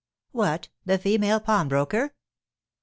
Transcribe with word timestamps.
"What, 0.31 0.69
the 0.83 0.97
female 0.97 1.39
pawnbroker?" 1.39 2.15